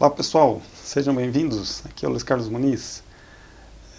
Olá 0.00 0.08
pessoal, 0.08 0.62
sejam 0.82 1.14
bem-vindos. 1.14 1.82
Aqui 1.84 2.06
é 2.06 2.08
o 2.08 2.10
Luiz 2.10 2.22
Carlos 2.22 2.48
Muniz. 2.48 3.02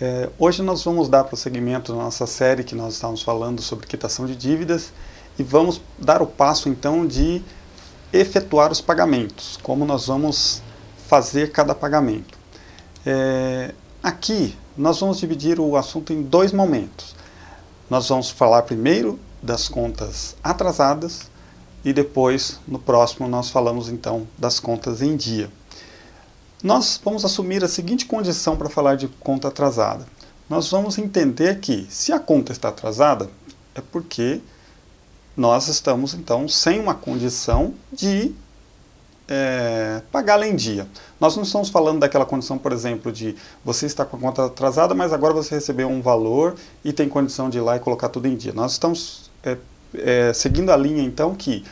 É, 0.02 0.32
hoje 0.40 0.64
nós 0.64 0.84
vamos 0.84 1.08
dar 1.08 1.26
prosseguimento 1.26 1.94
na 1.94 2.06
nossa 2.06 2.26
série 2.26 2.64
que 2.64 2.74
nós 2.74 2.96
estávamos 2.96 3.22
falando 3.22 3.62
sobre 3.62 3.86
quitação 3.86 4.26
de 4.26 4.36
dívidas 4.36 4.92
e 5.38 5.44
vamos 5.44 5.80
dar 6.00 6.20
o 6.24 6.26
passo 6.26 6.70
então 6.70 7.06
de 7.06 7.44
efetuar 8.12 8.72
os 8.72 8.82
pagamentos, 8.82 9.60
como 9.62 9.86
nós 9.86 10.08
vamos 10.08 10.64
fazer 11.08 11.52
cada 11.52 11.76
pagamento. 11.76 12.36
É, 13.06 13.72
aqui 14.02 14.58
nós 14.76 15.00
vamos 15.00 15.20
dividir 15.20 15.60
o 15.60 15.78
assunto 15.78 16.12
em 16.12 16.24
dois 16.24 16.52
momentos. 16.52 17.16
Nós 17.88 18.10
vamos 18.10 18.32
falar 18.32 18.64
primeiro 18.64 19.20
das 19.40 19.70
contas 19.70 20.36
atrasadas 20.44 21.30
e 21.86 21.94
depois, 21.94 22.60
no 22.68 22.80
próximo, 22.80 23.28
nós 23.28 23.52
falamos 23.52 23.88
então 23.88 24.28
das 24.36 24.60
contas 24.60 25.04
em 25.04 25.16
dia. 25.16 25.61
Nós 26.64 27.00
vamos 27.04 27.26
assumir 27.26 27.64
a 27.64 27.68
seguinte 27.68 28.06
condição 28.06 28.56
para 28.56 28.70
falar 28.70 28.96
de 28.96 29.08
conta 29.08 29.48
atrasada. 29.48 30.06
Nós 30.48 30.70
vamos 30.70 30.98
entender 30.98 31.60
que 31.60 31.88
se 31.90 32.12
a 32.12 32.20
conta 32.20 32.52
está 32.52 32.70
atrasada, 32.70 33.30
é 33.74 33.82
porque 33.82 34.42
nós 35.36 35.68
estamos 35.68 36.14
então 36.14 36.48
sem 36.48 36.80
uma 36.80 36.94
condição 36.94 37.74
de 37.92 38.36
é, 39.28 40.02
pagá-la 40.12 40.46
em 40.46 40.56
dia. 40.56 40.88
Nós 41.20 41.36
não 41.36 41.44
estamos 41.44 41.70
falando 41.70 42.00
daquela 42.00 42.26
condição, 42.26 42.58
por 42.58 42.74
exemplo, 42.74 43.12
de 43.12 43.36
você 43.64 43.86
está 43.86 44.06
com 44.06 44.18
a 44.18 44.20
conta 44.20 44.46
atrasada, 44.46 44.94
mas 44.94 45.14
agora 45.14 45.34
você 45.34 45.56
recebeu 45.56 45.88
um 45.88 46.02
valor 46.02 46.56
e 46.84 46.94
tem 46.94 47.08
condição 47.10 47.50
de 47.50 47.58
ir 47.58 47.62
lá 47.62 47.78
e 47.78 47.80
colocar 47.80 48.10
tudo 48.10 48.28
em 48.28 48.36
dia. 48.36 48.52
Nós 48.54 48.74
estamos 48.74 49.32
é, 49.44 49.58
é, 49.96 50.34
seguindo 50.34 50.70
a 50.70 50.78
linha 50.78 51.02
então 51.02 51.34
que 51.34 51.64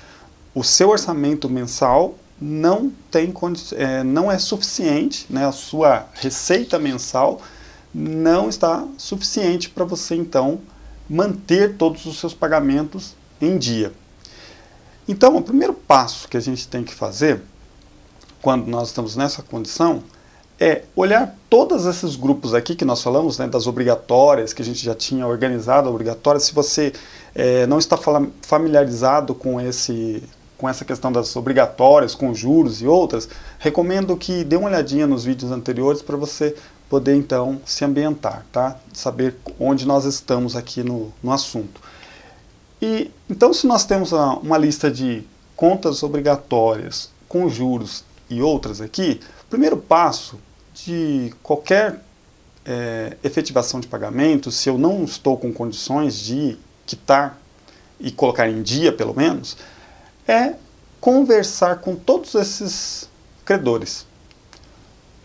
o 0.56 0.64
seu 0.64 0.90
orçamento 0.90 1.50
mensal 1.50 2.16
não 2.42 2.92
tem 3.12 3.34
é, 3.76 4.04
não 4.04 4.32
é 4.32 4.38
suficiente, 4.40 5.26
né, 5.30 5.46
a 5.46 5.52
sua 5.52 6.08
receita 6.14 6.80
mensal 6.80 7.42
não 7.94 8.48
está 8.48 8.88
suficiente 8.98 9.70
para 9.70 9.84
você 9.84 10.16
então 10.16 10.59
manter 11.09 11.76
todos 11.76 12.06
os 12.06 12.20
seus 12.20 12.34
pagamentos 12.34 13.16
em 13.42 13.58
dia. 13.58 13.92
Então, 15.08 15.36
o 15.36 15.42
primeiro 15.42 15.73
passo 15.73 16.28
que 16.28 16.38
a 16.38 16.40
gente 16.40 16.68
tem 16.68 16.84
que 16.84 16.94
fazer, 16.94 17.42
quando 18.42 18.68
nós 18.68 18.90
estamos 18.90 19.16
nessa 19.16 19.42
condição, 19.42 20.03
é 20.59 20.84
olhar 20.96 21.36
todos 21.50 21.86
esses 21.86 22.16
grupos 22.16 22.53
aqui 22.53 22.76
que 22.76 22.86
nós 22.86 23.02
falamos, 23.02 23.40
né, 23.40 23.48
das 23.48 23.66
obrigatórias, 23.66 24.53
que 24.53 24.62
a 24.62 24.66
gente 24.66 24.84
já 24.84 24.94
tinha 24.94 25.26
organizado, 25.26 25.90
obrigatórias. 25.90 26.44
Se 26.44 26.53
você 26.53 26.94
é, 27.34 27.66
não 27.66 27.80
está 27.80 27.98
familiarizado 28.42 29.34
com, 29.34 29.59
esse, 29.59 30.22
com 30.60 30.68
essa 30.68 30.84
questão 30.84 31.10
das 31.10 31.34
obrigatórias, 31.38 32.14
com 32.14 32.34
juros 32.34 32.82
e 32.82 32.86
outras, 32.86 33.30
recomendo 33.58 34.16
que 34.18 34.44
dê 34.44 34.58
uma 34.58 34.68
olhadinha 34.68 35.08
nos 35.08 35.24
vídeos 35.24 35.54
anteriores 35.54 36.02
para 36.02 36.18
você 36.18 36.54
poder 36.90 37.16
então 37.16 37.62
se 37.66 37.86
ambientar, 37.86 38.46
tá? 38.52 38.78
Saber 38.92 39.38
onde 39.58 39.88
nós 39.88 40.04
estamos 40.04 40.58
aqui 40.58 40.84
no, 40.84 41.14
no 41.24 41.32
assunto. 41.32 41.80
E 42.82 43.10
então, 43.30 43.54
se 43.54 43.66
nós 43.66 43.86
temos 43.86 44.12
uma 44.12 44.58
lista 44.58 44.92
de 44.92 45.24
contas 45.56 46.04
obrigatórias 46.04 47.10
com 47.28 47.48
juros 47.48 48.04
e 48.30 48.42
outras 48.42 48.82
aqui, 48.82 49.22
o 49.46 49.50
primeiro 49.50 49.78
passo 49.78 50.38
de 50.74 51.34
qualquer 51.42 52.02
é, 52.66 53.16
efetivação 53.24 53.80
de 53.80 53.88
pagamento, 53.88 54.52
se 54.52 54.68
eu 54.68 54.78
não 54.78 55.06
estou 55.06 55.38
com 55.38 55.54
condições 55.54 56.20
de 56.20 56.58
quitar 56.86 57.40
e 57.98 58.12
colocar 58.12 58.50
em 58.50 58.62
dia, 58.62 58.92
pelo 58.92 59.14
menos, 59.16 59.56
é 60.30 60.53
conversar 61.02 61.77
com 61.77 61.95
todos 61.95 62.35
esses 62.35 63.09
credores. 63.44 64.05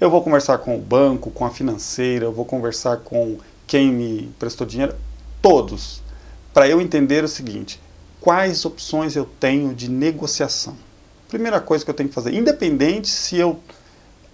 Eu 0.01 0.09
vou 0.09 0.23
conversar 0.23 0.59
com 0.59 0.75
o 0.75 0.81
banco, 0.81 1.31
com 1.31 1.45
a 1.45 1.51
financeira, 1.51 2.25
eu 2.25 2.33
vou 2.33 2.45
conversar 2.45 2.99
com 2.99 3.37
quem 3.67 3.93
me 3.93 4.33
prestou 4.39 4.67
dinheiro, 4.67 4.95
todos 5.43 6.03
para 6.55 6.69
eu 6.69 6.81
entender 6.81 7.23
o 7.23 7.29
seguinte: 7.29 7.81
quais 8.21 8.65
opções 8.65 9.15
eu 9.15 9.29
tenho 9.39 9.75
de 9.75 9.91
negociação? 9.91 10.77
Primeira 11.29 11.61
coisa 11.61 11.85
que 11.85 11.91
eu 11.91 11.95
tenho 11.95 12.09
que 12.09 12.15
fazer, 12.15 12.33
independente 12.33 13.09
se 13.09 13.37
eu 13.37 13.61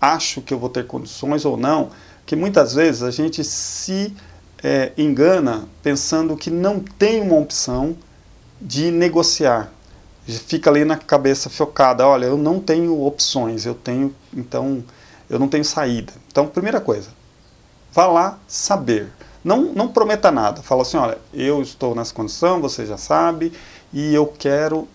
acho 0.00 0.41
que 0.41 0.54
eu 0.54 0.59
vou 0.59 0.69
ter 0.69 0.86
condições 0.86 1.44
ou 1.44 1.56
não, 1.56 1.91
que 2.25 2.36
muitas 2.36 2.75
vezes 2.75 3.03
a 3.03 3.10
gente 3.10 3.42
se 3.42 4.14
é, 4.62 4.92
engana 4.97 5.66
pensando 5.82 6.36
que 6.36 6.50
não 6.50 6.78
tem 6.78 7.20
uma 7.22 7.38
opção 7.38 7.97
de 8.60 8.91
negociar. 8.91 9.72
Fica 10.26 10.70
ali 10.70 10.84
na 10.84 10.97
cabeça 10.97 11.50
focada, 11.50 12.06
olha, 12.06 12.26
eu 12.26 12.36
não 12.36 12.60
tenho 12.60 13.03
opções, 13.04 13.66
eu 13.66 13.75
tenho, 13.75 14.14
então, 14.32 14.84
eu 15.28 15.38
não 15.38 15.48
tenho 15.48 15.64
saída. 15.64 16.12
Então, 16.28 16.47
primeira 16.47 16.81
coisa, 16.81 17.08
vá 17.92 18.06
lá 18.06 18.38
saber. 18.47 19.10
Não, 19.42 19.72
não 19.72 19.88
prometa 19.88 20.30
nada. 20.30 20.62
Fala 20.62 20.82
assim, 20.82 20.97
olha, 20.98 21.19
eu 21.32 21.62
estou 21.62 21.94
nessa 21.94 22.14
condição, 22.14 22.60
você 22.60 22.86
já 22.86 22.97
sabe, 22.97 23.53
e 23.92 24.14
eu 24.14 24.26
quero 24.26 24.86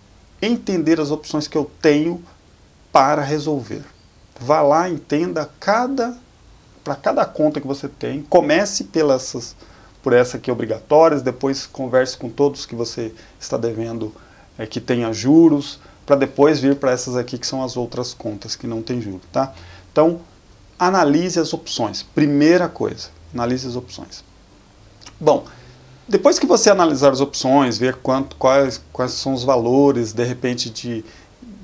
entender 0.42 1.00
as 1.02 1.12
opções 1.12 1.48
que 1.48 1.58
eu 1.58 1.70
tenho 1.82 2.24
para 2.92 3.22
resolver. 3.22 3.84
Vá 4.40 4.62
lá, 4.62 4.90
entenda 4.90 5.50
cada 5.60 6.18
para 6.84 6.96
cada 6.96 7.26
conta 7.26 7.60
que 7.60 7.66
você 7.66 7.90
tem. 7.90 8.22
Comece 8.22 8.84
pelas 8.86 9.56
por 10.04 10.14
essa 10.14 10.38
aqui 10.38 10.52
obrigatórias, 10.52 11.24
depois 11.24 11.66
converse 11.66 12.16
com 12.16 12.30
todos 12.30 12.64
que 12.68 12.76
você 12.76 13.12
está 13.40 13.58
devendo 13.58 14.14
é, 14.58 14.66
que 14.66 14.80
tenha 14.80 15.12
juros, 15.12 15.80
para 16.06 16.16
depois 16.16 16.60
vir 16.60 16.76
para 16.76 16.92
essas 16.92 17.16
aqui 17.16 17.38
que 17.38 17.48
são 17.48 17.64
as 17.64 17.76
outras 17.76 18.14
contas 18.14 18.56
que 18.56 18.68
não 18.68 18.82
tem 18.82 19.02
juros, 19.02 19.22
tá? 19.32 19.54
Então, 19.92 20.20
analise 20.78 21.40
as 21.40 21.54
opções. 21.54 22.04
Primeira 22.04 22.68
coisa, 22.70 23.10
analise 23.34 23.68
as 23.68 23.76
opções. 23.76 24.24
Bom, 25.20 25.46
depois 26.08 26.38
que 26.38 26.46
você 26.46 26.70
analisar 26.70 27.12
as 27.12 27.22
opções, 27.22 27.78
ver 27.78 27.96
quanto, 27.96 28.36
quais, 28.36 28.82
quais 28.94 29.12
são 29.12 29.34
os 29.34 29.44
valores, 29.44 30.14
de 30.14 30.24
repente, 30.24 30.70
de, 30.70 31.04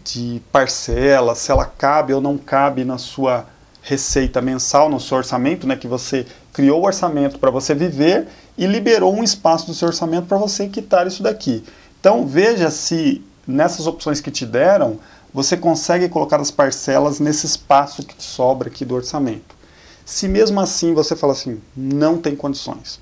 de 0.03 0.41
parcela, 0.51 1.35
se 1.35 1.51
ela 1.51 1.66
cabe 1.66 2.13
ou 2.13 2.22
não 2.22 2.38
cabe 2.38 2.84
na 2.84 2.97
sua 2.97 3.46
receita 3.84 4.41
mensal, 4.41 4.90
no 4.90 5.00
seu 5.00 5.18
orçamento, 5.18 5.68
né, 5.68 5.75
que 5.75 5.88
você 5.88 6.25
criou 6.53 6.81
o 6.81 6.85
orçamento 6.85 7.40
para 7.40 7.51
você 7.51 7.75
viver 7.75 8.28
e 8.57 8.66
liberou 8.66 9.13
um 9.13 9.24
espaço 9.24 9.68
do 9.68 9.74
seu 9.74 9.88
orçamento 9.88 10.28
para 10.28 10.38
você 10.38 10.68
quitar 10.68 11.06
isso 11.06 11.22
daqui. 11.22 11.63
Então 12.01 12.25
veja 12.25 12.72
se 12.72 13.23
nessas 13.47 13.85
opções 13.85 14.19
que 14.19 14.31
te 14.31 14.44
deram, 14.44 15.00
você 15.31 15.56
consegue 15.56 16.09
colocar 16.09 16.41
as 16.41 16.50
parcelas 16.50 17.19
nesse 17.19 17.45
espaço 17.45 18.03
que 18.03 18.16
te 18.16 18.23
sobra 18.23 18.69
aqui 18.69 18.84
do 18.84 18.95
orçamento. 18.95 19.56
Se 20.03 20.28
mesmo 20.28 20.59
assim 20.59 20.95
você 20.95 21.16
fala 21.16 21.34
assim, 21.34 21.62
não 21.78 22.17
tem 22.17 22.35
condições, 22.35 23.00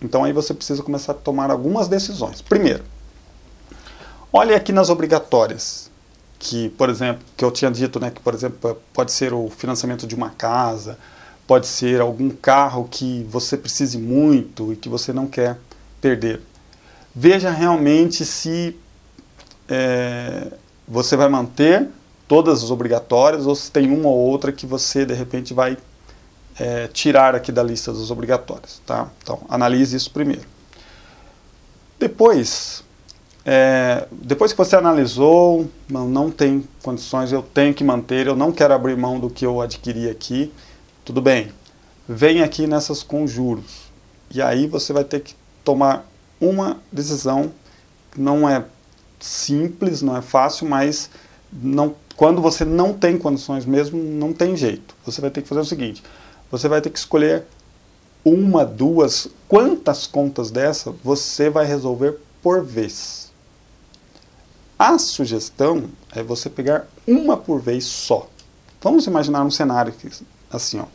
então 0.00 0.22
aí 0.22 0.32
você 0.32 0.52
precisa 0.52 0.82
começar 0.82 1.12
a 1.12 1.14
tomar 1.16 1.50
algumas 1.50 1.88
decisões. 1.88 2.42
Primeiro, 2.42 2.84
olhe 4.30 4.54
aqui 4.54 4.72
nas 4.72 4.90
obrigatórias, 4.90 5.90
que, 6.38 6.68
por 6.68 6.90
exemplo, 6.90 7.24
que 7.38 7.44
eu 7.44 7.50
tinha 7.50 7.70
dito, 7.70 7.98
né, 7.98 8.10
que, 8.10 8.20
por 8.20 8.34
exemplo, 8.34 8.78
pode 8.92 9.10
ser 9.10 9.32
o 9.32 9.48
financiamento 9.48 10.06
de 10.06 10.14
uma 10.14 10.28
casa, 10.28 10.98
pode 11.46 11.66
ser 11.66 12.02
algum 12.02 12.28
carro 12.28 12.86
que 12.90 13.26
você 13.30 13.56
precise 13.56 13.96
muito 13.96 14.70
e 14.70 14.76
que 14.76 14.90
você 14.90 15.14
não 15.14 15.26
quer 15.26 15.56
perder. 15.98 16.42
Veja 17.14 17.50
realmente 17.50 18.24
se 18.24 18.76
é, 19.68 20.48
você 20.86 21.16
vai 21.16 21.28
manter 21.28 21.88
todas 22.26 22.64
as 22.64 22.70
obrigatórias 22.70 23.46
ou 23.46 23.54
se 23.54 23.70
tem 23.70 23.90
uma 23.90 24.08
ou 24.08 24.18
outra 24.18 24.50
que 24.50 24.66
você, 24.66 25.06
de 25.06 25.14
repente, 25.14 25.54
vai 25.54 25.78
é, 26.58 26.88
tirar 26.88 27.34
aqui 27.34 27.52
da 27.52 27.62
lista 27.62 27.92
dos 27.92 28.10
obrigatórios. 28.10 28.80
Tá? 28.84 29.08
Então, 29.22 29.40
analise 29.48 29.96
isso 29.96 30.10
primeiro. 30.10 30.46
Depois, 31.98 32.82
é, 33.44 34.06
depois 34.10 34.52
que 34.52 34.58
você 34.58 34.74
analisou, 34.74 35.70
não, 35.88 36.08
não 36.08 36.30
tem 36.30 36.66
condições, 36.82 37.30
eu 37.30 37.42
tenho 37.42 37.74
que 37.74 37.84
manter, 37.84 38.26
eu 38.26 38.36
não 38.36 38.50
quero 38.50 38.74
abrir 38.74 38.96
mão 38.96 39.20
do 39.20 39.30
que 39.30 39.46
eu 39.46 39.60
adquiri 39.60 40.08
aqui, 40.08 40.52
tudo 41.04 41.20
bem. 41.20 41.52
Vem 42.08 42.42
aqui 42.42 42.66
nessas 42.66 43.02
com 43.02 43.26
juros. 43.26 43.84
E 44.30 44.42
aí 44.42 44.66
você 44.66 44.92
vai 44.92 45.04
ter 45.04 45.20
que 45.20 45.34
tomar 45.62 46.04
uma 46.40 46.78
decisão, 46.90 47.52
não 48.16 48.48
é 48.48 48.64
simples, 49.20 50.02
não 50.02 50.16
é 50.16 50.22
fácil, 50.22 50.68
mas 50.68 51.10
não, 51.52 51.94
quando 52.16 52.40
você 52.40 52.64
não 52.64 52.92
tem 52.92 53.18
condições 53.18 53.64
mesmo, 53.64 54.02
não 54.02 54.32
tem 54.32 54.56
jeito. 54.56 54.94
Você 55.04 55.20
vai 55.20 55.30
ter 55.30 55.42
que 55.42 55.48
fazer 55.48 55.60
o 55.60 55.64
seguinte, 55.64 56.02
você 56.50 56.68
vai 56.68 56.80
ter 56.80 56.90
que 56.90 56.98
escolher 56.98 57.44
uma, 58.24 58.64
duas, 58.64 59.28
quantas 59.48 60.06
contas 60.06 60.50
dessa 60.50 60.90
você 61.02 61.50
vai 61.50 61.66
resolver 61.66 62.18
por 62.42 62.64
vez. 62.64 63.32
A 64.78 64.98
sugestão 64.98 65.84
é 66.14 66.22
você 66.22 66.50
pegar 66.50 66.86
uma 67.06 67.36
por 67.36 67.60
vez 67.60 67.84
só. 67.84 68.28
Vamos 68.82 69.06
imaginar 69.06 69.44
um 69.44 69.50
cenário 69.50 69.94
assim, 70.50 70.78
ó. 70.78 70.86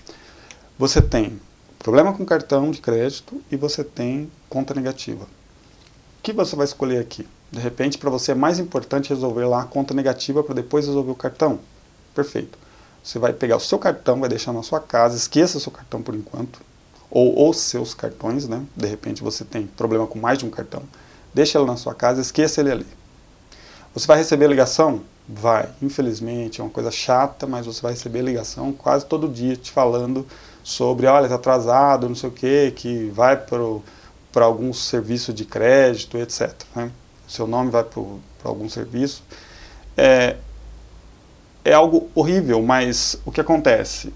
Você 0.78 1.02
tem 1.02 1.40
problema 1.80 2.14
com 2.14 2.26
cartão 2.26 2.70
de 2.70 2.82
crédito 2.82 3.42
e 3.50 3.56
você 3.56 3.84
tem 3.84 4.30
conta 4.50 4.74
negativa. 4.74 5.24
O 5.24 6.22
que 6.22 6.34
você 6.34 6.56
vai 6.56 6.66
escolher 6.66 7.00
aqui? 7.00 7.26
De 7.50 7.60
repente, 7.60 7.98
para 7.98 8.10
você 8.10 8.34
é 8.34 8.36
mais 8.36 8.60
importante 8.60 9.10
resolver 9.10 9.46
lá 9.46 9.62
a 9.62 9.66
conta 9.66 9.94
negativa 9.94 10.44
para 10.44 10.54
depois 10.54 10.86
resolver 10.86 11.12
o 11.12 11.16
cartão. 11.16 11.60
Perfeito. 12.14 12.58
você 13.02 13.18
vai 13.18 13.32
pegar 13.32 13.56
o 13.56 13.62
seu 13.62 13.80
cartão, 13.80 14.20
vai 14.20 14.30
deixar 14.30 14.52
na 14.52 14.62
sua 14.62 14.82
casa, 14.82 15.16
esqueça 15.16 15.58
o 15.58 15.62
seu 15.62 15.72
cartão 15.72 16.02
por 16.02 16.14
enquanto, 16.14 16.60
ou 17.10 17.50
os 17.50 17.58
seus 17.58 17.94
cartões, 17.94 18.48
né? 18.48 18.64
De 18.76 18.88
repente 18.88 19.24
você 19.24 19.46
tem 19.46 19.66
problema 19.66 20.06
com 20.06 20.20
mais 20.20 20.38
de 20.38 20.46
um 20.46 20.50
cartão, 20.50 20.84
deixa 21.34 21.58
ele 21.58 21.66
na 21.66 21.78
sua 21.78 21.96
casa, 21.96 22.20
esqueça 22.22 22.60
ele 22.60 22.72
ali. 22.72 22.88
Você 23.94 24.06
vai 24.06 24.18
receber 24.18 24.48
ligação? 24.48 25.02
Vai. 25.32 25.70
Infelizmente, 25.80 26.60
é 26.60 26.64
uma 26.64 26.72
coisa 26.72 26.90
chata, 26.90 27.46
mas 27.46 27.68
você 27.68 27.80
vai 27.84 27.92
receber 27.92 28.24
ligação 28.24 28.74
quase 28.74 29.06
todo 29.06 29.28
dia 29.28 29.56
te 29.56 29.70
falando 29.70 30.26
sobre, 30.64 31.06
olha, 31.06 31.26
está 31.26 31.36
atrasado, 31.36 32.10
não 32.10 32.16
sei 32.16 32.30
o 32.30 32.32
que, 32.32 32.72
que 32.72 33.12
vai 33.14 33.38
para 33.38 34.44
algum 34.44 34.74
serviço 34.74 35.32
de 35.32 35.46
crédito, 35.46 36.18
etc. 36.18 36.52
Né? 36.76 36.92
Seu 37.28 37.46
nome 37.46 37.70
vai 37.70 37.84
para 37.84 38.02
algum 38.44 38.68
serviço. 38.68 39.22
É, 39.96 40.36
é 41.64 41.74
algo 41.74 42.10
horrível, 42.16 42.60
mas 42.64 43.22
o 43.24 43.32
que 43.32 43.40
acontece? 43.40 44.12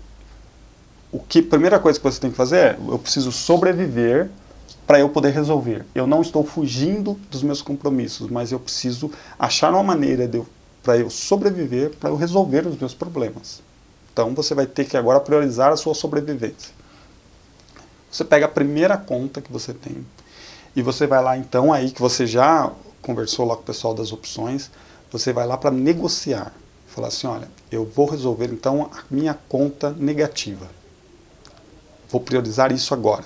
O 1.11 1.19
que 1.19 1.43
primeira 1.43 1.77
coisa 1.77 1.99
que 1.99 2.03
você 2.03 2.19
tem 2.19 2.31
que 2.31 2.37
fazer 2.37 2.57
é, 2.57 2.77
eu 2.87 2.97
preciso 2.97 3.31
sobreviver 3.31 4.31
para 4.87 4.99
eu 4.99 5.09
poder 5.09 5.29
resolver. 5.29 5.85
Eu 5.93 6.07
não 6.07 6.23
estou 6.23 6.43
fugindo 6.43 7.19
dos 7.29 7.43
meus 7.43 7.61
compromissos, 7.61 8.31
mas 8.31 8.51
eu 8.51 8.59
preciso 8.59 9.11
achar 9.37 9.71
uma 9.71 9.83
maneira 9.83 10.27
de 10.27 10.41
para 10.83 10.97
eu 10.97 11.09
sobreviver, 11.09 11.91
para 11.91 12.09
eu 12.09 12.15
resolver 12.15 12.67
os 12.67 12.77
meus 12.77 12.93
problemas. 12.93 13.61
Então 14.11 14.35
você 14.35 14.53
vai 14.53 14.67
ter 14.67 14.85
que 14.85 14.97
agora 14.97 15.19
priorizar 15.19 15.71
a 15.71 15.77
sua 15.77 15.95
sobrevivência. 15.95 16.73
Você 18.11 18.23
pega 18.23 18.45
a 18.45 18.49
primeira 18.49 18.97
conta 18.97 19.41
que 19.41 19.51
você 19.51 19.73
tem 19.73 20.05
e 20.75 20.81
você 20.81 21.07
vai 21.07 21.23
lá 21.23 21.37
então 21.37 21.73
aí 21.73 21.89
que 21.89 22.01
você 22.01 22.27
já 22.27 22.71
conversou 23.01 23.45
lá 23.45 23.55
com 23.55 23.61
o 23.61 23.65
pessoal 23.65 23.93
das 23.93 24.11
opções, 24.11 24.69
você 25.11 25.33
vai 25.33 25.47
lá 25.47 25.57
para 25.57 25.71
negociar. 25.71 26.53
Falar 26.87 27.07
assim, 27.07 27.25
olha, 27.25 27.47
eu 27.71 27.85
vou 27.85 28.07
resolver 28.07 28.45
então 28.51 28.89
a 28.93 29.03
minha 29.09 29.33
conta 29.49 29.89
negativa. 29.91 30.67
Vou 32.07 32.21
priorizar 32.21 32.71
isso 32.71 32.93
agora. 32.93 33.25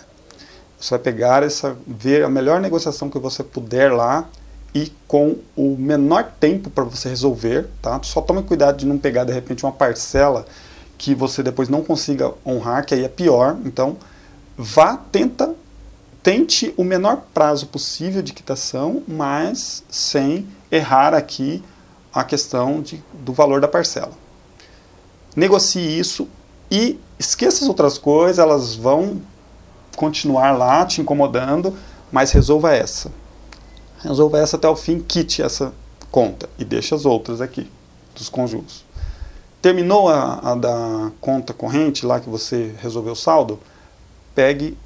Você 0.80 0.92
vai 0.92 1.00
pegar 1.00 1.44
essa, 1.44 1.78
ver 1.86 2.24
a 2.24 2.30
melhor 2.30 2.62
negociação 2.62 3.10
que 3.10 3.20
você 3.20 3.44
puder 3.44 3.92
lá 3.92 4.30
e 4.78 4.94
com 5.08 5.38
o 5.56 5.76
menor 5.76 6.34
tempo 6.40 6.70
para 6.70 6.84
você 6.84 7.10
resolver, 7.10 7.68
tá? 7.82 8.00
Só 8.04 8.22
tome 8.22 8.44
cuidado 8.44 8.78
de 8.78 8.86
não 8.86 8.98
pegar 8.98 9.24
de 9.24 9.34
repente 9.34 9.66
uma 9.66 9.72
parcela 9.72 10.46
que 10.98 11.16
você 11.16 11.42
depois 11.42 11.68
não 11.68 11.84
consiga 11.84 12.34
honrar, 12.46 12.86
que 12.86 12.94
aí 12.94 13.04
é 13.04 13.08
pior. 13.08 13.58
Então, 13.66 13.98
vá, 14.56 14.96
tenta, 15.12 15.56
tente 16.22 16.74
o 16.78 16.84
menor 16.84 17.24
prazo 17.34 17.66
possível 17.68 18.22
de 18.22 18.34
quitação, 18.34 19.02
mas 19.08 19.84
sem 19.90 20.48
errar 20.72 21.14
aqui 21.16 21.64
a 22.14 22.24
questão 22.24 22.80
de, 22.80 23.04
do 23.14 23.34
valor 23.34 23.60
da 23.60 23.68
parcela. 23.68 24.12
Negocie 25.36 26.00
isso 26.00 26.28
e 26.70 27.00
esqueça 27.18 27.64
as 27.64 27.70
outras 27.70 27.98
coisas, 27.98 28.38
elas 28.38 28.76
vão 28.76 29.22
continuar 29.96 30.52
lá 30.52 30.86
te 30.86 31.02
incomodando, 31.02 31.76
mas 32.12 32.32
resolva 32.32 32.76
essa. 32.76 33.12
Resolva 34.04 34.40
essa 34.40 34.58
até 34.58 34.68
o 34.68 34.76
fim, 34.76 35.00
quite 35.00 35.42
essa 35.42 35.74
conta 36.12 36.50
e 36.58 36.66
deixe 36.66 36.94
as 36.94 37.06
outras 37.06 37.42
aqui, 37.42 37.70
dos 38.16 38.30
conjuros. 38.30 38.86
Terminou 39.62 40.08
a, 40.10 40.52
a 40.52 40.56
da 40.56 41.12
conta 41.20 41.54
corrente 41.54 42.06
lá 42.06 42.20
que 42.20 42.30
você 42.30 42.74
resolveu 42.80 43.14
o 43.14 43.16
saldo, 43.16 43.60
pegue 44.36 44.78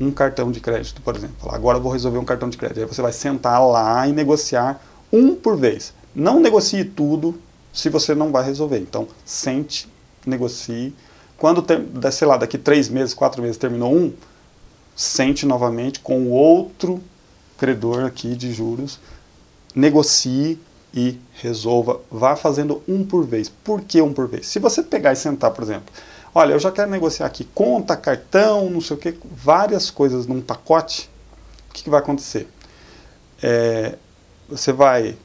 um 0.00 0.10
cartão 0.10 0.50
de 0.50 0.60
crédito, 0.60 1.02
por 1.02 1.16
exemplo. 1.16 1.50
Agora 1.52 1.78
eu 1.78 1.82
vou 1.82 1.92
resolver 1.92 2.18
um 2.18 2.24
cartão 2.24 2.48
de 2.48 2.56
crédito. 2.56 2.80
Aí 2.80 2.86
você 2.86 3.02
vai 3.02 3.12
sentar 3.12 3.64
lá 3.66 4.06
e 4.06 4.12
negociar 4.12 4.80
um 5.12 5.34
por 5.34 5.56
vez. 5.56 5.92
Não 6.14 6.40
negocie 6.40 6.84
tudo 6.84 7.38
se 7.72 7.88
você 7.88 8.14
não 8.14 8.30
vai 8.32 8.44
resolver. 8.44 8.78
Então, 8.78 9.08
sente, 9.24 9.88
negocie. 10.24 10.94
Quando, 11.36 11.64
sei 12.10 12.26
lá, 12.26 12.36
daqui 12.36 12.56
três 12.56 12.88
meses, 12.88 13.14
quatro 13.14 13.42
meses 13.42 13.56
terminou 13.56 13.94
um, 13.94 14.12
sente 14.96 15.46
novamente 15.46 16.00
com 16.00 16.22
o 16.22 16.30
outro 16.30 17.00
credor 17.58 18.04
aqui 18.04 18.34
de 18.34 18.52
juros, 18.52 18.98
negocie 19.74 20.58
e 20.94 21.18
resolva. 21.34 22.00
Vá 22.10 22.36
fazendo 22.36 22.82
um 22.88 23.04
por 23.04 23.26
vez. 23.26 23.48
Por 23.48 23.82
que 23.82 24.00
um 24.00 24.12
por 24.12 24.28
vez? 24.28 24.46
Se 24.46 24.58
você 24.58 24.82
pegar 24.82 25.12
e 25.12 25.16
sentar, 25.16 25.50
por 25.50 25.62
exemplo, 25.62 25.92
olha, 26.34 26.52
eu 26.52 26.58
já 26.58 26.72
quero 26.72 26.90
negociar 26.90 27.26
aqui 27.26 27.44
conta, 27.54 27.96
cartão, 27.96 28.70
não 28.70 28.80
sei 28.80 28.96
o 28.96 28.98
que, 28.98 29.14
várias 29.30 29.90
coisas 29.90 30.26
num 30.26 30.40
pacote, 30.40 31.10
o 31.68 31.74
que, 31.74 31.84
que 31.84 31.90
vai 31.90 32.00
acontecer? 32.00 32.48
É, 33.42 33.96
você 34.48 34.72
vai 34.72 35.16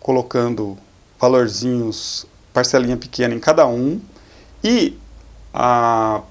colocando 0.00 0.76
valorzinhos, 1.18 2.26
parcelinha 2.52 2.96
pequena 2.96 3.34
em 3.34 3.40
cada 3.40 3.66
um, 3.66 4.00
e 4.62 4.96
a, 5.52 6.22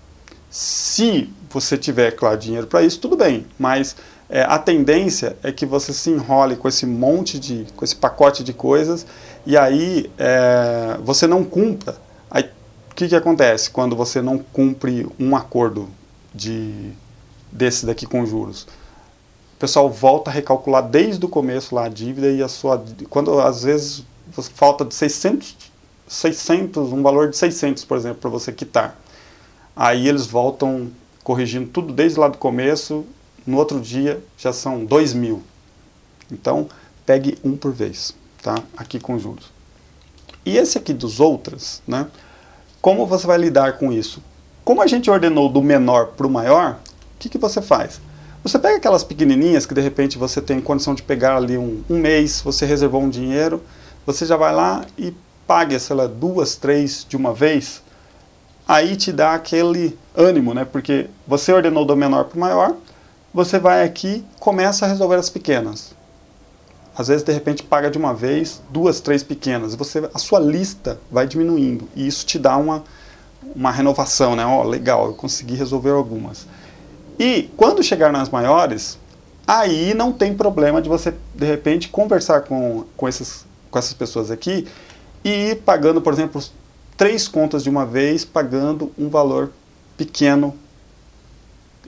se 0.50 1.30
você 1.50 1.78
tiver, 1.78 2.12
claro, 2.12 2.38
dinheiro 2.38 2.68
para 2.68 2.82
isso, 2.84 3.00
tudo 3.00 3.16
bem, 3.16 3.46
mas 3.58 3.96
é, 4.30 4.42
a 4.42 4.60
tendência 4.60 5.38
é 5.42 5.52
que 5.52 5.66
você 5.66 5.94
se 5.94 6.10
enrole 6.10 6.58
com 6.58 6.68
esse 6.68 6.86
monte 6.86 7.40
de, 7.40 7.66
com 7.76 7.86
esse 7.86 7.96
pacote 7.96 8.44
de 8.44 8.52
coisas, 8.52 9.06
e 9.46 9.58
aí 9.58 10.12
é, 10.18 10.98
você 11.02 11.26
não 11.26 11.44
cumpra. 11.44 11.96
Aí 12.30 12.44
o 12.92 12.96
que, 12.96 13.08
que 13.08 13.16
acontece 13.16 13.70
quando 13.70 13.96
você 13.96 14.22
não 14.22 14.38
cumpre 14.38 15.08
um 15.18 15.36
acordo 15.36 15.88
de, 16.34 16.92
desse 17.52 17.86
daqui 17.86 18.06
com 18.06 18.26
juros? 18.26 18.64
O 19.56 19.60
pessoal 19.60 19.90
volta 19.90 20.30
a 20.30 20.34
recalcular 20.34 20.84
desde 20.84 21.26
o 21.26 21.30
começo 21.30 21.74
lá 21.74 21.86
a 21.86 21.90
dívida 21.90 22.30
e 22.30 22.44
a 22.44 22.48
sua... 22.48 22.84
Quando 23.10 23.40
às 23.40 23.64
vezes 23.64 24.04
falta 24.54 24.84
de 24.84 24.94
600, 24.94 25.56
600, 26.08 26.92
um 26.92 27.02
valor 27.02 27.30
de 27.30 27.38
600, 27.38 27.86
por 27.86 27.98
exemplo, 27.98 28.20
para 28.20 28.30
você 28.30 28.52
quitar. 28.52 29.00
Aí 29.76 30.08
eles 30.08 30.26
voltam 30.26 30.90
corrigindo 31.24 31.70
tudo 31.70 31.94
desde 31.94 32.20
lá 32.20 32.28
do 32.28 32.38
começo, 32.38 33.06
no 33.48 33.58
outro 33.58 33.80
dia 33.80 34.22
já 34.38 34.52
são 34.52 34.86
2 34.86 35.14
mil. 35.14 35.42
Então, 36.32 36.68
pegue 37.06 37.38
um 37.44 37.56
por 37.56 37.72
vez, 37.72 38.14
tá? 38.44 38.62
Aqui 38.76 39.00
com 39.00 39.18
juros. 39.18 39.50
E 40.46 40.58
esse 40.58 40.78
aqui 40.78 40.94
dos 40.94 41.20
outros, 41.20 41.82
né? 41.88 42.08
Como 42.82 43.06
você 43.06 43.26
vai 43.26 43.38
lidar 43.38 43.78
com 43.78 43.92
isso? 43.92 44.22
Como 44.64 44.82
a 44.82 44.88
gente 44.88 45.10
ordenou 45.10 45.50
do 45.50 45.64
menor 45.64 46.08
para 46.08 46.28
o 46.28 46.30
maior, 46.30 46.80
o 47.16 47.18
que, 47.18 47.30
que 47.30 47.38
você 47.38 47.62
faz? 47.62 48.02
Você 48.44 48.60
pega 48.60 48.78
aquelas 48.78 49.04
pequenininhas 49.04 49.66
que 49.66 49.74
de 49.74 49.82
repente 49.82 50.18
você 50.18 50.42
tem 50.42 50.62
condição 50.62 50.94
de 50.94 51.02
pegar 51.02 51.38
ali 51.38 51.58
um, 51.58 51.82
um 51.90 51.98
mês, 51.98 52.42
você 52.42 52.66
reservou 52.66 53.02
um 53.02 53.10
dinheiro, 53.10 53.64
você 54.06 54.26
já 54.26 54.38
vai 54.38 54.54
lá 54.54 54.86
e 54.98 55.14
paga, 55.48 55.80
sei 55.80 55.96
lá, 55.96 56.06
duas, 56.06 56.56
três 56.56 57.06
de 57.08 57.16
uma 57.16 57.34
vez, 57.34 57.82
aí 58.68 58.96
te 58.96 59.12
dá 59.12 59.34
aquele 59.34 59.98
ânimo, 60.16 60.54
né? 60.54 60.66
Porque 60.66 61.08
você 61.26 61.52
ordenou 61.52 61.86
do 61.86 61.96
menor 61.96 62.26
para 62.26 62.38
o 62.38 62.40
maior, 62.40 62.76
você 63.38 63.60
vai 63.60 63.84
aqui 63.84 64.26
começa 64.40 64.84
a 64.84 64.90
resolver 64.90 65.18
as 65.18 65.30
pequenas. 65.30 65.94
Às 66.98 67.08
vezes, 67.08 67.24
de 67.24 67.32
repente, 67.32 67.62
paga 67.62 67.92
de 67.92 67.96
uma 67.96 68.12
vez 68.12 68.60
duas, 68.72 69.00
três 69.00 69.22
pequenas. 69.22 69.76
Você, 69.76 70.10
a 70.12 70.18
sua 70.18 70.40
lista 70.40 71.00
vai 71.12 71.28
diminuindo 71.28 71.88
e 71.96 72.08
isso 72.08 72.26
te 72.26 72.40
dá 72.40 72.58
uma, 72.58 72.84
uma 73.56 73.70
renovação, 73.70 74.36
né? 74.36 74.44
Ó, 74.44 74.62
oh, 74.62 74.64
legal, 74.68 75.06
eu 75.06 75.14
consegui 75.14 75.54
resolver 75.54 75.92
algumas. 75.92 76.48
E 77.20 77.52
quando 77.56 77.84
chegar 77.84 78.12
nas 78.12 78.28
maiores, 78.28 78.98
aí 79.46 79.94
não 79.94 80.12
tem 80.12 80.34
problema 80.34 80.82
de 80.82 80.90
você, 80.90 81.14
de 81.36 81.46
repente, 81.46 81.90
conversar 81.90 82.42
com, 82.42 82.86
com 82.98 83.08
esses 83.08 83.46
com 83.70 83.78
essas 83.78 83.94
pessoas 83.94 84.32
aqui 84.32 84.66
e 85.24 85.52
ir 85.52 85.56
pagando, 85.58 86.02
por 86.02 86.12
exemplo, 86.12 86.42
três 86.96 87.28
contas 87.28 87.62
de 87.62 87.70
uma 87.70 87.86
vez, 87.86 88.26
pagando 88.26 88.92
um 88.98 89.10
valor 89.10 89.52
pequeno 89.96 90.56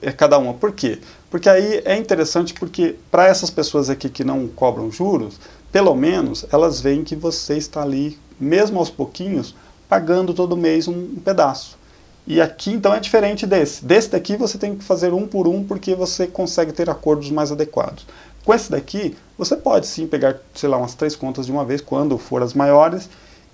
é, 0.00 0.12
cada 0.12 0.38
uma. 0.38 0.54
Por 0.54 0.72
quê? 0.72 1.00
Porque 1.30 1.48
aí 1.48 1.80
é 1.84 1.96
interessante 1.96 2.52
porque 2.52 2.96
para 3.10 3.26
essas 3.26 3.50
pessoas 3.50 3.88
aqui 3.88 4.08
que 4.08 4.24
não 4.24 4.48
cobram 4.48 4.90
juros, 4.90 5.38
pelo 5.70 5.94
menos 5.94 6.44
elas 6.52 6.80
veem 6.80 7.04
que 7.04 7.14
você 7.14 7.56
está 7.56 7.82
ali, 7.82 8.18
mesmo 8.38 8.78
aos 8.78 8.90
pouquinhos, 8.90 9.54
pagando 9.88 10.34
todo 10.34 10.56
mês 10.56 10.88
um, 10.88 11.14
pedaço. 11.24 11.78
E 12.26 12.40
aqui 12.40 12.72
então 12.72 12.92
é 12.92 12.98
diferente 12.98 13.46
desse. 13.46 13.84
Desse 13.84 14.10
daqui 14.10 14.36
você 14.36 14.58
tem 14.58 14.74
que 14.74 14.84
fazer 14.84 15.12
um 15.12 15.26
por 15.26 15.46
um 15.46 15.62
porque 15.62 15.94
você 15.94 16.26
consegue 16.26 16.72
ter 16.72 16.90
acordos 16.90 17.30
mais 17.30 17.52
adequados. 17.52 18.06
Com 18.44 18.52
esse 18.52 18.70
daqui, 18.70 19.16
você 19.38 19.56
pode 19.56 19.86
sim 19.86 20.06
pegar, 20.06 20.36
sei 20.54 20.68
lá, 20.68 20.78
umas 20.78 20.94
três 20.94 21.14
contas 21.14 21.46
de 21.46 21.52
uma 21.52 21.64
vez, 21.64 21.80
quando 21.80 22.16
for 22.18 22.42
as 22.42 22.54
maiores, 22.54 23.08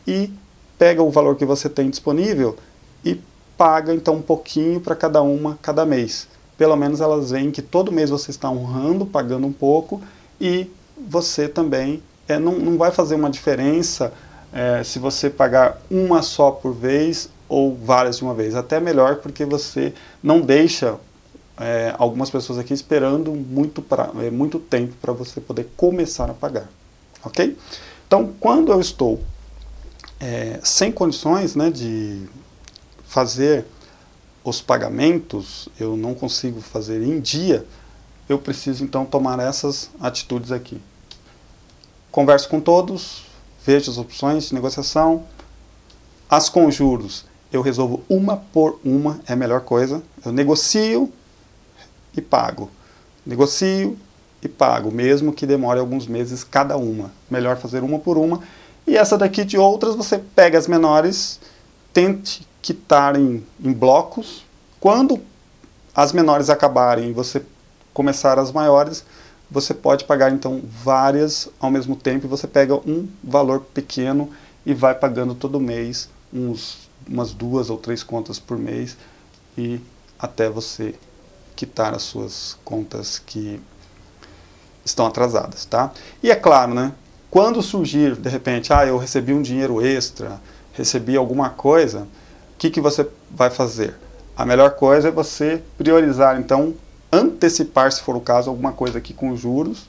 e 0.06 0.30
pega 0.78 1.02
o 1.02 1.10
valor 1.10 1.36
que 1.36 1.44
você 1.44 1.68
tem 1.68 1.90
disponível 1.90 2.56
e 3.04 3.20
paga 3.56 3.94
então 3.94 4.14
um 4.14 4.22
pouquinho 4.22 4.80
para 4.80 4.94
cada 4.94 5.22
uma 5.22 5.58
cada 5.60 5.84
mês. 5.84 6.28
Pelo 6.56 6.76
menos 6.76 7.00
elas 7.00 7.30
veem 7.30 7.50
que 7.50 7.62
todo 7.62 7.92
mês 7.92 8.10
você 8.10 8.30
está 8.30 8.50
honrando, 8.50 9.04
pagando 9.06 9.46
um 9.46 9.52
pouco, 9.52 10.00
e 10.40 10.70
você 11.08 11.48
também 11.48 12.02
é, 12.28 12.38
não, 12.38 12.52
não 12.58 12.76
vai 12.76 12.90
fazer 12.90 13.14
uma 13.14 13.30
diferença 13.30 14.12
é, 14.52 14.82
se 14.82 14.98
você 14.98 15.28
pagar 15.28 15.80
uma 15.90 16.22
só 16.22 16.50
por 16.50 16.72
vez 16.72 17.28
ou 17.48 17.76
várias 17.76 18.18
de 18.18 18.24
uma 18.24 18.34
vez. 18.34 18.54
Até 18.54 18.80
melhor 18.80 19.16
porque 19.16 19.44
você 19.44 19.92
não 20.22 20.40
deixa 20.40 20.98
é, 21.58 21.94
algumas 21.98 22.30
pessoas 22.30 22.58
aqui 22.58 22.72
esperando 22.72 23.32
muito, 23.32 23.80
pra, 23.80 24.10
é, 24.20 24.30
muito 24.30 24.58
tempo 24.58 24.94
para 25.00 25.12
você 25.12 25.40
poder 25.40 25.68
começar 25.76 26.30
a 26.30 26.34
pagar. 26.34 26.68
Ok? 27.24 27.56
Então, 28.06 28.32
quando 28.38 28.72
eu 28.72 28.80
estou 28.80 29.20
é, 30.20 30.60
sem 30.62 30.92
condições 30.92 31.54
né, 31.54 31.70
de 31.70 32.22
fazer 33.06 33.64
os 34.48 34.60
pagamentos, 34.60 35.68
eu 35.78 35.96
não 35.96 36.14
consigo 36.14 36.60
fazer 36.60 37.02
em 37.02 37.18
dia, 37.20 37.66
eu 38.28 38.38
preciso 38.38 38.84
então 38.84 39.04
tomar 39.04 39.40
essas 39.40 39.90
atitudes 40.00 40.52
aqui. 40.52 40.80
Converso 42.12 42.48
com 42.48 42.60
todos, 42.60 43.24
vejo 43.64 43.90
as 43.90 43.98
opções 43.98 44.44
de 44.48 44.54
negociação, 44.54 45.24
as 46.30 46.48
com 46.48 46.70
juros 46.70 47.24
eu 47.52 47.60
resolvo 47.60 48.02
uma 48.08 48.36
por 48.36 48.78
uma, 48.84 49.20
é 49.26 49.32
a 49.32 49.36
melhor 49.36 49.62
coisa. 49.62 50.02
Eu 50.24 50.32
negocio 50.32 51.12
e 52.16 52.20
pago. 52.20 52.70
Negocio 53.24 53.96
e 54.42 54.48
pago, 54.48 54.92
mesmo 54.92 55.32
que 55.32 55.46
demore 55.46 55.80
alguns 55.80 56.06
meses 56.06 56.44
cada 56.44 56.76
uma. 56.76 57.10
Melhor 57.30 57.56
fazer 57.56 57.82
uma 57.82 57.98
por 57.98 58.16
uma. 58.18 58.40
E 58.86 58.96
essa 58.96 59.18
daqui 59.18 59.44
de 59.44 59.58
outras, 59.58 59.94
você 59.94 60.18
pega 60.18 60.58
as 60.58 60.68
menores, 60.68 61.40
tente 61.92 62.46
quitar 62.66 63.14
em, 63.14 63.44
blocos. 63.60 64.44
Quando 64.80 65.20
as 65.94 66.12
menores 66.12 66.50
acabarem 66.50 67.10
e 67.10 67.12
você 67.12 67.40
começar 67.94 68.40
as 68.40 68.50
maiores, 68.50 69.04
você 69.48 69.72
pode 69.72 70.04
pagar 70.04 70.32
então 70.32 70.60
várias 70.82 71.48
ao 71.60 71.70
mesmo 71.70 71.94
tempo 71.94 72.26
e 72.26 72.28
você 72.28 72.48
pega 72.48 72.74
um 72.74 73.08
valor 73.22 73.60
pequeno 73.72 74.32
e 74.66 74.74
vai 74.74 74.96
pagando 74.96 75.32
todo 75.32 75.60
mês 75.60 76.10
uns, 76.32 76.88
umas 77.08 77.32
duas 77.32 77.70
ou 77.70 77.78
três 77.78 78.02
contas 78.02 78.40
por 78.40 78.58
mês 78.58 78.96
e 79.56 79.80
até 80.18 80.50
você 80.50 80.96
quitar 81.54 81.94
as 81.94 82.02
suas 82.02 82.58
contas 82.64 83.20
que 83.20 83.60
estão 84.84 85.06
atrasadas, 85.06 85.64
tá? 85.64 85.92
E 86.20 86.32
é 86.32 86.34
claro, 86.34 86.74
né? 86.74 86.92
Quando 87.30 87.62
surgir, 87.62 88.16
de 88.16 88.28
repente, 88.28 88.72
ah, 88.72 88.84
eu 88.84 88.98
recebi 88.98 89.32
um 89.32 89.40
dinheiro 89.40 89.80
extra, 89.80 90.40
recebi 90.72 91.16
alguma 91.16 91.50
coisa, 91.50 92.08
que, 92.58 92.70
que 92.70 92.80
você 92.80 93.08
vai 93.30 93.50
fazer? 93.50 93.94
A 94.36 94.44
melhor 94.44 94.70
coisa 94.70 95.08
é 95.08 95.10
você 95.10 95.62
priorizar, 95.78 96.38
então, 96.38 96.74
antecipar, 97.12 97.90
se 97.92 98.02
for 98.02 98.16
o 98.16 98.20
caso, 98.20 98.50
alguma 98.50 98.72
coisa 98.72 98.98
aqui 98.98 99.14
com 99.14 99.36
juros, 99.36 99.88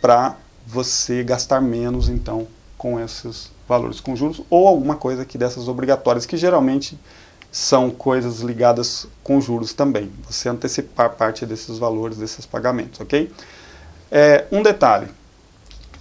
para 0.00 0.36
você 0.66 1.22
gastar 1.22 1.60
menos, 1.60 2.08
então, 2.08 2.46
com 2.76 3.00
esses 3.00 3.50
valores 3.68 3.98
com 3.98 4.14
juros, 4.14 4.42
ou 4.48 4.68
alguma 4.68 4.94
coisa 4.94 5.22
aqui 5.22 5.36
dessas 5.36 5.66
obrigatórias, 5.66 6.26
que 6.26 6.36
geralmente 6.36 6.98
são 7.50 7.90
coisas 7.90 8.40
ligadas 8.40 9.06
com 9.22 9.40
juros 9.40 9.72
também. 9.72 10.10
Você 10.28 10.48
antecipar 10.48 11.10
parte 11.10 11.46
desses 11.46 11.78
valores, 11.78 12.18
desses 12.18 12.46
pagamentos, 12.46 13.00
ok? 13.00 13.32
É, 14.10 14.44
um 14.52 14.62
detalhe, 14.62 15.08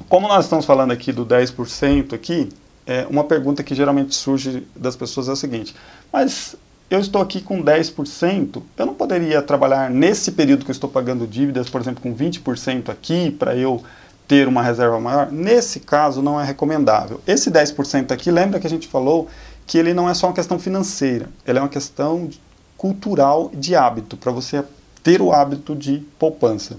como 0.09 0.27
nós 0.27 0.45
estamos 0.45 0.65
falando 0.65 0.91
aqui 0.91 1.11
do 1.11 1.25
10% 1.25 2.13
aqui, 2.13 2.49
é, 2.85 3.05
uma 3.09 3.23
pergunta 3.23 3.63
que 3.63 3.73
geralmente 3.73 4.13
surge 4.15 4.65
das 4.75 4.95
pessoas 4.95 5.27
é 5.29 5.31
a 5.31 5.35
seguinte, 5.35 5.75
mas 6.11 6.55
eu 6.89 6.99
estou 6.99 7.21
aqui 7.21 7.41
com 7.41 7.63
10%, 7.63 8.61
eu 8.77 8.85
não 8.85 8.93
poderia 8.93 9.41
trabalhar 9.41 9.89
nesse 9.89 10.31
período 10.31 10.63
que 10.63 10.71
eu 10.71 10.73
estou 10.73 10.89
pagando 10.89 11.25
dívidas, 11.25 11.69
por 11.69 11.81
exemplo, 11.81 12.01
com 12.01 12.15
20% 12.15 12.89
aqui, 12.89 13.31
para 13.31 13.55
eu 13.55 13.83
ter 14.27 14.47
uma 14.47 14.61
reserva 14.61 14.99
maior? 14.99 15.31
Nesse 15.31 15.79
caso, 15.79 16.21
não 16.21 16.39
é 16.39 16.43
recomendável. 16.43 17.21
Esse 17.25 17.49
10% 17.49 18.11
aqui, 18.11 18.31
lembra 18.31 18.59
que 18.59 18.67
a 18.67 18.69
gente 18.69 18.87
falou 18.87 19.27
que 19.65 19.77
ele 19.77 19.93
não 19.93 20.09
é 20.09 20.13
só 20.13 20.27
uma 20.27 20.33
questão 20.33 20.59
financeira, 20.59 21.27
ele 21.45 21.57
é 21.57 21.61
uma 21.61 21.69
questão 21.69 22.29
cultural 22.77 23.51
de 23.53 23.75
hábito, 23.75 24.15
para 24.15 24.31
você 24.31 24.63
ter 25.01 25.21
o 25.21 25.31
hábito 25.31 25.75
de 25.75 26.03
poupança. 26.19 26.77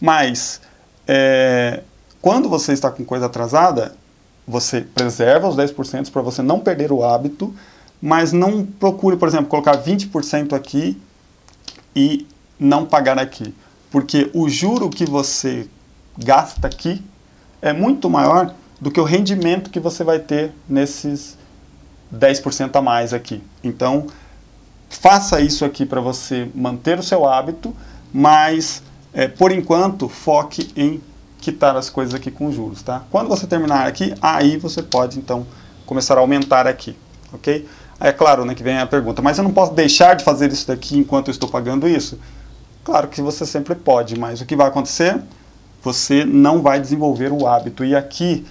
Mas, 0.00 0.60
é, 1.06 1.82
quando 2.20 2.48
você 2.48 2.72
está 2.72 2.90
com 2.90 3.04
coisa 3.04 3.26
atrasada, 3.26 3.94
você 4.46 4.80
preserva 4.80 5.48
os 5.48 5.56
10% 5.56 6.10
para 6.10 6.22
você 6.22 6.42
não 6.42 6.60
perder 6.60 6.92
o 6.92 7.04
hábito, 7.04 7.54
mas 8.00 8.32
não 8.32 8.64
procure, 8.64 9.16
por 9.16 9.28
exemplo, 9.28 9.46
colocar 9.46 9.76
20% 9.82 10.52
aqui 10.52 11.00
e 11.94 12.26
não 12.58 12.84
pagar 12.84 13.18
aqui. 13.18 13.54
Porque 13.90 14.30
o 14.34 14.48
juro 14.48 14.90
que 14.90 15.04
você 15.04 15.68
gasta 16.18 16.66
aqui 16.66 17.02
é 17.60 17.72
muito 17.72 18.10
maior 18.10 18.54
do 18.80 18.90
que 18.90 19.00
o 19.00 19.04
rendimento 19.04 19.70
que 19.70 19.78
você 19.78 20.02
vai 20.02 20.18
ter 20.18 20.52
nesses 20.68 21.38
10% 22.12 22.74
a 22.74 22.82
mais 22.82 23.14
aqui. 23.14 23.42
Então, 23.62 24.08
faça 24.88 25.40
isso 25.40 25.64
aqui 25.64 25.86
para 25.86 26.00
você 26.00 26.48
manter 26.54 26.98
o 26.98 27.02
seu 27.02 27.24
hábito, 27.24 27.74
mas, 28.12 28.82
é, 29.14 29.28
por 29.28 29.52
enquanto, 29.52 30.08
foque 30.08 30.70
em 30.76 31.00
quitar 31.42 31.76
as 31.76 31.90
coisas 31.90 32.14
aqui 32.14 32.30
com 32.30 32.52
juros, 32.52 32.82
tá? 32.82 33.02
Quando 33.10 33.28
você 33.28 33.46
terminar 33.48 33.86
aqui, 33.86 34.14
aí 34.22 34.56
você 34.56 34.80
pode, 34.80 35.18
então, 35.18 35.44
começar 35.84 36.16
a 36.16 36.20
aumentar 36.20 36.68
aqui, 36.68 36.96
ok? 37.32 37.68
É 37.98 38.12
claro 38.12 38.44
né, 38.44 38.54
que 38.54 38.62
vem 38.62 38.78
a 38.78 38.86
pergunta, 38.86 39.20
mas 39.20 39.38
eu 39.38 39.44
não 39.44 39.52
posso 39.52 39.74
deixar 39.74 40.14
de 40.14 40.24
fazer 40.24 40.50
isso 40.52 40.68
daqui 40.68 40.96
enquanto 40.96 41.28
eu 41.28 41.32
estou 41.32 41.48
pagando 41.48 41.88
isso? 41.88 42.18
Claro 42.84 43.08
que 43.08 43.20
você 43.20 43.44
sempre 43.44 43.74
pode, 43.74 44.18
mas 44.18 44.40
o 44.40 44.46
que 44.46 44.54
vai 44.54 44.68
acontecer? 44.68 45.20
Você 45.82 46.24
não 46.24 46.62
vai 46.62 46.80
desenvolver 46.80 47.32
o 47.32 47.46
hábito. 47.46 47.84
E 47.84 47.94
aqui, 47.94 48.46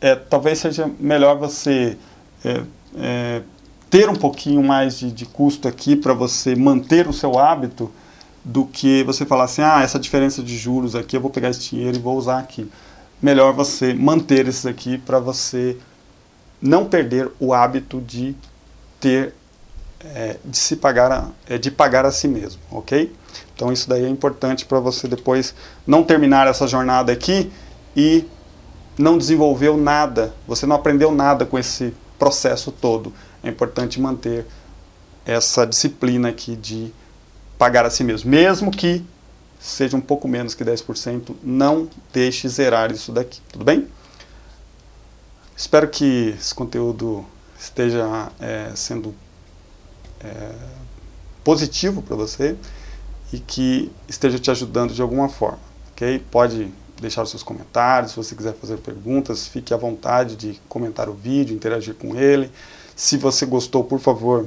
é, 0.00 0.14
talvez 0.14 0.58
seja 0.58 0.90
melhor 1.00 1.38
você 1.38 1.96
é, 2.44 2.62
é, 2.98 3.42
ter 3.88 4.10
um 4.10 4.14
pouquinho 4.14 4.62
mais 4.62 4.98
de, 4.98 5.10
de 5.10 5.24
custo 5.24 5.66
aqui 5.66 5.96
para 5.96 6.12
você 6.12 6.54
manter 6.54 7.08
o 7.08 7.12
seu 7.12 7.38
hábito 7.38 7.90
do 8.46 8.64
que 8.64 9.02
você 9.02 9.26
falar 9.26 9.44
assim, 9.44 9.60
ah, 9.60 9.82
essa 9.82 9.98
diferença 9.98 10.40
de 10.40 10.56
juros 10.56 10.94
aqui, 10.94 11.16
eu 11.16 11.20
vou 11.20 11.32
pegar 11.32 11.50
esse 11.50 11.68
dinheiro 11.68 11.96
e 11.96 12.00
vou 12.00 12.16
usar 12.16 12.38
aqui. 12.38 12.70
Melhor 13.20 13.52
você 13.52 13.92
manter 13.92 14.46
esses 14.46 14.64
aqui 14.64 14.98
para 14.98 15.18
você 15.18 15.76
não 16.62 16.84
perder 16.84 17.28
o 17.40 17.52
hábito 17.52 18.00
de 18.00 18.36
ter 19.00 19.34
é, 19.98 20.36
de 20.44 20.56
se 20.56 20.76
pagar 20.76 21.10
a, 21.10 21.28
é, 21.48 21.58
de 21.58 21.72
pagar 21.72 22.06
a 22.06 22.12
si 22.12 22.28
mesmo, 22.28 22.60
ok? 22.70 23.12
Então 23.52 23.72
isso 23.72 23.88
daí 23.88 24.04
é 24.04 24.08
importante 24.08 24.64
para 24.64 24.78
você 24.78 25.08
depois 25.08 25.52
não 25.84 26.04
terminar 26.04 26.46
essa 26.46 26.68
jornada 26.68 27.10
aqui 27.10 27.50
e 27.96 28.24
não 28.96 29.18
desenvolveu 29.18 29.76
nada, 29.76 30.32
você 30.46 30.66
não 30.66 30.76
aprendeu 30.76 31.10
nada 31.10 31.44
com 31.44 31.58
esse 31.58 31.92
processo 32.16 32.70
todo. 32.70 33.12
É 33.42 33.48
importante 33.48 34.00
manter 34.00 34.46
essa 35.24 35.66
disciplina 35.66 36.28
aqui 36.28 36.54
de 36.54 36.92
pagar 37.58 37.84
a 37.86 37.90
si 37.90 38.04
mesmo, 38.04 38.30
mesmo 38.30 38.70
que 38.70 39.04
seja 39.58 39.96
um 39.96 40.00
pouco 40.00 40.28
menos 40.28 40.54
que 40.54 40.64
10%, 40.64 41.34
não 41.42 41.88
deixe 42.12 42.48
zerar 42.48 42.92
isso 42.92 43.12
daqui, 43.12 43.40
tudo 43.50 43.64
bem? 43.64 43.88
Espero 45.56 45.88
que 45.88 46.34
esse 46.38 46.54
conteúdo 46.54 47.24
esteja 47.58 48.30
é, 48.38 48.72
sendo 48.74 49.14
é, 50.20 50.52
positivo 51.42 52.02
para 52.02 52.14
você 52.14 52.56
e 53.32 53.38
que 53.38 53.90
esteja 54.06 54.38
te 54.38 54.50
ajudando 54.50 54.92
de 54.92 55.00
alguma 55.00 55.28
forma, 55.28 55.58
ok? 55.92 56.22
Pode 56.30 56.70
deixar 57.00 57.22
os 57.22 57.30
seus 57.30 57.42
comentários, 57.42 58.12
se 58.12 58.16
você 58.16 58.34
quiser 58.34 58.54
fazer 58.54 58.76
perguntas, 58.78 59.46
fique 59.46 59.72
à 59.72 59.76
vontade 59.76 60.36
de 60.36 60.60
comentar 60.68 61.08
o 61.08 61.14
vídeo, 61.14 61.54
interagir 61.54 61.94
com 61.94 62.16
ele. 62.16 62.50
Se 62.94 63.16
você 63.16 63.44
gostou, 63.44 63.84
por 63.84 63.98
favor, 63.98 64.46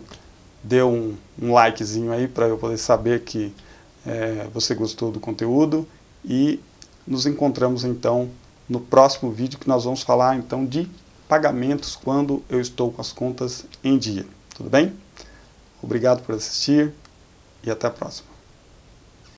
dê 0.63 0.83
um, 0.83 1.15
um 1.41 1.53
likezinho 1.53 2.11
aí 2.11 2.27
para 2.27 2.47
eu 2.47 2.57
poder 2.57 2.77
saber 2.77 3.21
que 3.21 3.53
é, 4.05 4.47
você 4.53 4.73
gostou 4.75 5.11
do 5.11 5.19
conteúdo 5.19 5.87
e 6.23 6.59
nos 7.05 7.25
encontramos 7.25 7.83
então 7.83 8.29
no 8.67 8.79
próximo 8.79 9.31
vídeo 9.31 9.59
que 9.59 9.67
nós 9.67 9.83
vamos 9.83 10.03
falar 10.03 10.35
então 10.35 10.65
de 10.65 10.89
pagamentos 11.27 11.95
quando 11.95 12.43
eu 12.49 12.59
estou 12.59 12.91
com 12.91 13.01
as 13.01 13.11
contas 13.11 13.65
em 13.83 13.97
dia. 13.97 14.25
Tudo 14.55 14.69
bem? 14.69 14.93
Obrigado 15.81 16.23
por 16.23 16.35
assistir 16.35 16.91
e 17.63 17.71
até 17.71 17.87
a 17.87 17.91
próxima. 17.91 18.28